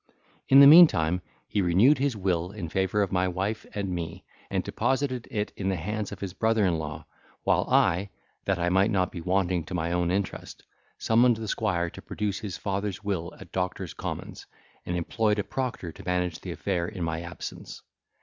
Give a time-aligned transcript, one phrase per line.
[0.49, 4.63] In the meantime he renewed his will in favour of my wife and me, and
[4.63, 7.05] deposited it in the hands of his brother in law:
[7.43, 8.09] while I
[8.45, 10.63] (that I might not be wanting to my own interest)
[10.97, 14.47] summoned the squire to produce his father's will at Doctors' Commons,
[14.87, 17.83] and employed a proctor to manage the affair in my absence.